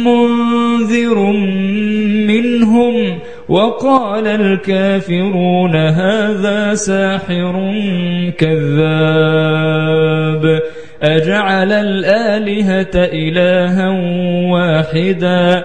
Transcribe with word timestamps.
منذر 0.05 1.19
منهم 2.27 3.19
وقال 3.49 4.27
الكافرون 4.27 5.77
هذا 5.77 6.75
ساحر 6.75 7.73
كذاب 8.39 9.69
أجعل 11.03 11.73
الآلهة 11.73 12.91
إلها 12.95 13.89
واحدا 14.53 15.65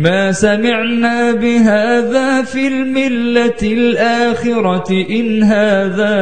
ما 0.00 0.32
سمعنا 0.32 1.32
بهذا 1.32 2.42
في 2.42 2.68
الملة 2.68 3.62
الآخرة 3.62 4.90
إن 5.10 5.42
هذا 5.42 6.16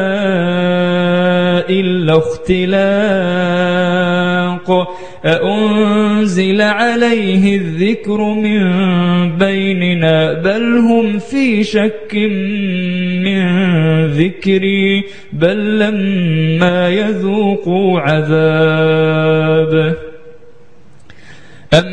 إلا 1.69 2.17
اختلاق. 2.17 3.59
أأنزل 5.25 6.61
عليه 6.61 7.57
الذكر 7.57 8.23
من 8.23 8.61
بيننا 9.37 10.33
بل 10.33 10.77
هم 10.77 11.19
في 11.19 11.63
شك 11.63 12.15
من 13.23 13.45
ذكري 14.05 15.03
بل 15.33 15.79
لما 15.79 16.89
يذوقوا 16.89 17.99
عذاب. 17.99 19.29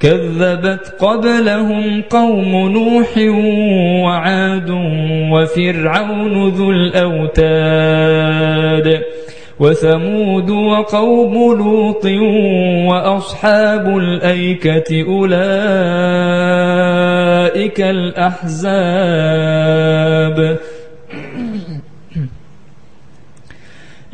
كذبت 0.00 0.94
قبلهم 0.98 2.02
قوم 2.10 2.68
نوح 2.68 3.18
وعاد 4.04 4.70
وفرعون 5.32 6.48
ذو 6.48 6.70
الأوتاد 6.70 8.36
وثمود 9.60 10.50
وقوم 10.50 11.58
لوط 11.58 12.06
وأصحاب 12.90 13.96
الأيكة 13.98 15.04
أولئك 15.08 15.40
الأحزاب. 17.80 19.26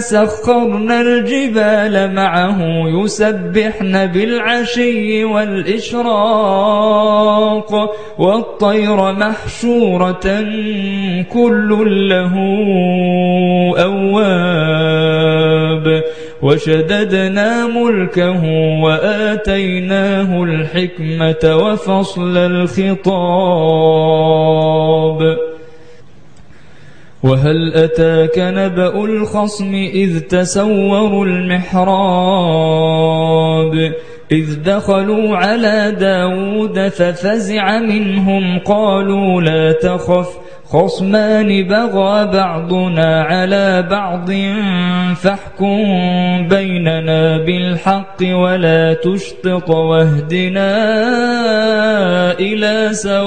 سخرنا 0.00 1.00
الجبال 1.00 2.14
معه 2.14 2.58
يسبحن 2.88 4.06
بالعشي 4.06 5.24
والإشراق 6.44 7.94
والطير 8.18 9.12
محشورة 9.12 10.44
كل 11.32 11.68
له 12.08 12.34
أواب 13.84 16.02
وشددنا 16.42 17.66
ملكه 17.66 18.44
وآتيناه 18.82 20.42
الحكمة 20.42 21.56
وفصل 21.56 22.36
الخطاب 22.36 23.14
وهل 27.24 27.74
أتاك 27.74 28.38
نبأ 28.38 29.04
الخصم 29.04 29.74
إذ 29.74 30.20
تسوروا 30.20 31.26
المحراب 31.26 31.84
إذ 34.32 34.62
دخلوا 34.62 35.36
على 35.36 35.96
داود 36.00 36.88
ففزع 36.88 37.78
منهم 37.78 38.58
قالوا 38.58 39.42
لا 39.42 39.72
تخف 39.72 40.43
خصمان 40.74 41.62
بغى 41.62 42.26
بعضنا 42.26 43.22
على 43.22 43.82
بعض 43.90 44.30
فاحكم 45.14 45.84
بيننا 46.48 47.38
بالحق 47.38 48.16
ولا 48.22 48.94
تشطط 48.94 49.70
واهدنا 49.70 50.72
إلى 52.40 52.88
سواء 52.92 53.26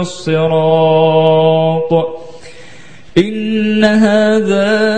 الصراط. 0.00 1.92
إن 3.18 3.84
هذا 3.84 4.97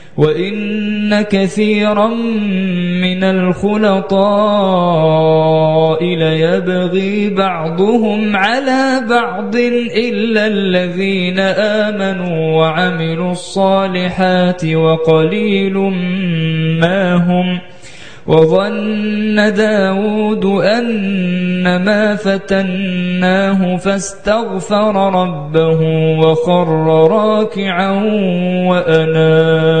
وإن 0.17 1.21
كثيرا 1.21 2.07
من 3.01 3.23
الخلطاء 3.23 4.21
ليبغي 6.03 7.29
بعضهم 7.29 8.35
على 8.35 9.05
بعض 9.09 9.55
إلا 9.95 10.47
الذين 10.47 11.39
آمنوا 11.39 12.57
وعملوا 12.57 13.31
الصالحات 13.31 14.65
وقليل 14.65 15.77
ما 16.81 17.15
هم 17.15 17.59
وظن 18.27 19.53
داود 19.53 20.45
أن 20.45 21.83
ما 21.85 22.15
فتناه 22.15 23.77
فاستغفر 23.77 25.13
ربه 25.13 25.81
وخر 26.19 26.67
راكعا 27.11 27.91
وأناب 28.69 29.80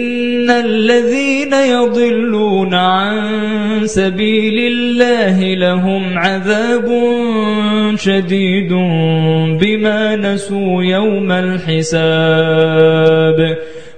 الذين 0.65 1.53
يضلون 1.53 2.73
عن 2.73 3.17
سبيل 3.85 4.57
الله 4.71 5.55
لهم 5.55 6.17
عذاب 6.17 6.87
شديد 7.95 8.73
بما 9.61 10.15
نسوا 10.15 10.83
يوم 10.83 11.31
الحساب. 11.31 12.11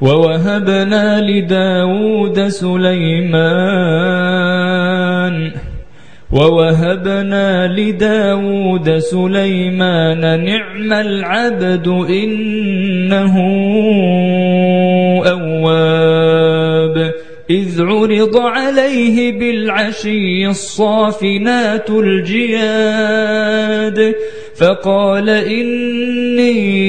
ووهبنا 0.00 1.20
لداود 1.20 2.48
سليمان 2.48 3.78
ووهبنا 6.32 7.66
لداود 7.76 8.98
سليمان 8.98 10.44
نعم 10.44 10.92
العبد 10.92 11.88
إنه 11.88 13.34
أواب. 15.26 17.12
إذ 17.50 17.82
عرض 17.82 18.36
عليه 18.36 19.38
بالعشي 19.38 20.46
الصافنات 20.46 21.90
الجياد 21.90 23.38
فقال 24.56 25.30
إني 25.30 26.88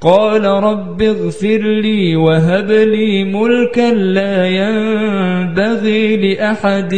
قال 0.00 0.44
رب 0.44 1.02
اغفر 1.02 1.58
لي 1.58 2.16
وهب 2.16 2.70
لي 2.70 3.24
ملكا 3.24 3.94
لا 3.94 4.46
ينبغي 4.46 6.16
لأحد 6.16 6.94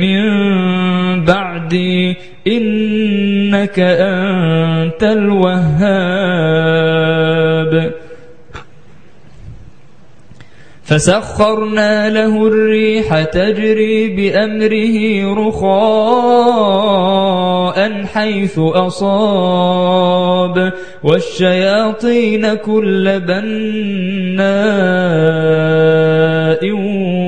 من 0.00 0.24
بعدي 1.24 2.16
إنك 2.46 3.78
أنت 3.78 5.02
الوهاب. 5.02 6.35
فسخرنا 10.96 12.08
له 12.08 12.46
الريح 12.46 13.24
تجري 13.24 14.08
بأمره 14.08 14.96
رخاء 15.48 16.86
حيث 18.04 18.58
أصاب 18.58 19.92
والشياطين 21.04 22.54
كل 22.54 23.20
بناء 23.20 24.46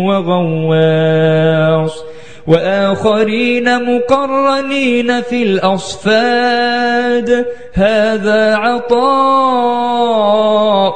وغواص. 0.09 2.05
وآخرين 2.49 3.85
مقرنين 3.85 5.21
في 5.21 5.43
الأصفاد 5.43 7.29
هذا 7.73 8.57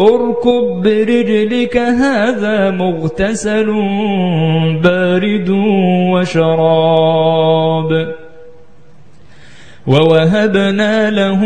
اركب 0.00 0.82
برجلك 0.82 1.76
هذا 1.76 2.70
مغتسل 2.70 3.66
بارد 4.82 5.48
وشراب. 6.12 7.90
ووهبنا 9.86 11.10
له 11.10 11.40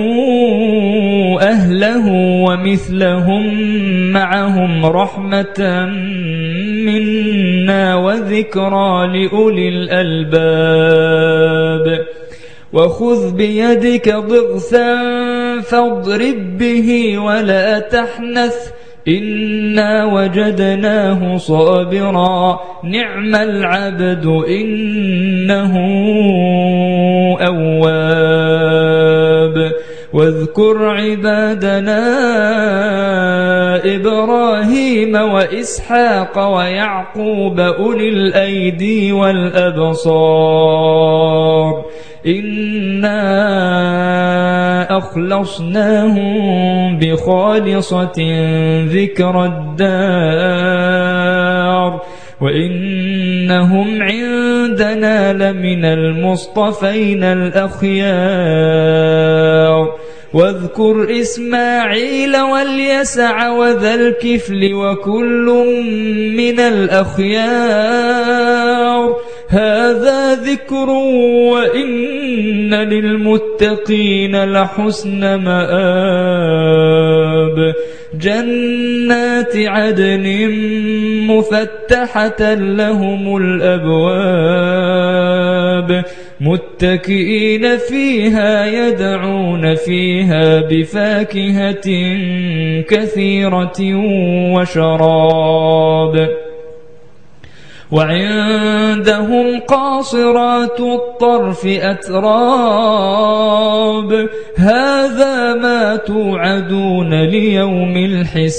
أهله 1.41 2.07
ومثلهم 2.47 3.45
معهم 4.13 4.87
رحمة 4.87 5.87
منا 6.87 7.97
وذكرى 7.97 9.07
لأولي 9.07 9.69
الألباب. 9.69 11.27
وخذ 12.73 13.37
بيدك 13.37 14.09
ضغثا 14.09 14.95
فاضرب 15.71 16.59
به 16.59 17.19
ولا 17.19 17.79
تحنث. 17.79 18.55
إنا 19.09 20.05
وجدناه 20.05 21.37
صابرا. 21.37 22.61
نعم 22.85 23.35
العبد 23.35 24.45
إنه 24.49 25.77
أواب. 27.47 29.73
واذكر 30.13 30.85
عبادنا 30.85 32.05
إبراهيم 33.95 35.15
وإسحاق 35.15 36.57
ويعقوب 36.57 37.61
أولي 37.61 38.09
الأيدي 38.09 39.13
والأبصار. 39.13 40.07
إنا 42.27 43.37
أخلصناهم 44.83 46.37
بخالصة 46.99 48.15
ذكر 48.85 49.45
الدار 49.45 51.07
وإنهم 52.41 54.03
عندنا 54.03 55.33
لمن 55.33 55.85
المصطفين 55.85 57.25
الأخيار 57.25 58.47
واذكر 60.35 61.21
إسماعيل 61.21 62.37
واليسع 62.37 63.51
وذا 63.51 63.95
الكفل 63.95 64.75
وكل 64.75 65.47
من 66.37 66.61
الأخيار 66.61 67.97
هذا 69.49 70.35
ذكر 70.35 70.91
وإن 71.51 72.75
للمتقين 72.75 74.45
لحسن 74.45 75.35
مآب. 75.35 76.67
جنات 78.21 79.57
عدن 79.57 80.51
مفتحة 81.27 82.55
لهم 82.55 83.37
الأبواب. 83.37 84.37
متكئين 86.41 87.77
فيها 87.77 88.67
يدعون 88.67 89.75
فيها 89.75 90.61
بفاكهة 90.61 92.17
كثيرة 92.89 93.81
وشراب. 94.55 96.46
وعندهم 97.93 99.61
قاصرات 99.61 100.81
الطرف 100.81 101.67
أتراب. 101.67 103.09
هذا 104.57 105.55
ما 105.55 105.97
توعدون 105.97 107.23
ليوم 107.23 107.97
الحساب. 107.97 108.57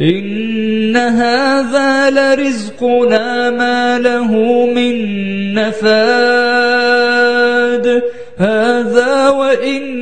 إن 0.00 0.96
هذا 0.96 2.10
لرزقنا 2.10 3.50
ما 3.50 3.98
له 3.98 4.66
من 4.66 4.94
نفاد. 5.54 6.82
هذا 8.38 9.28
وإن 9.28 10.01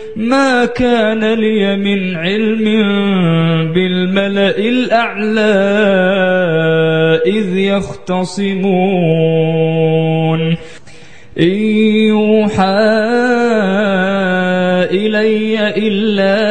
ما 0.15 0.65
كان 0.65 1.33
لي 1.33 1.77
من 1.77 2.15
علم 2.15 2.63
بالملأ 3.73 4.57
الأعلى 4.57 5.41
إذ 7.25 7.57
يختصمون 7.57 8.61
إن 11.39 11.59
يوحى 12.11 12.91
إلي 14.91 15.69
إلا 15.87 16.50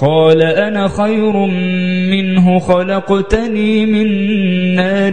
قال 0.00 0.42
أنا 0.42 0.88
خير 0.88 1.36
منه 2.10 2.58
خلقتني 2.58 3.86
من 3.86 4.08
نار 4.74 5.12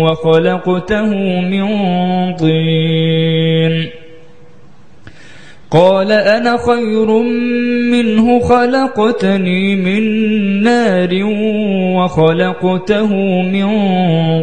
وخلقته 0.00 1.10
من 1.40 1.66
طين. 2.36 3.90
قال 5.70 6.12
أنا 6.12 6.56
خير 6.56 7.22
منه 7.92 8.40
خلقتني 8.40 9.76
من 9.76 10.02
نار 10.62 11.10
وخلقته 11.96 13.12
من 13.42 13.68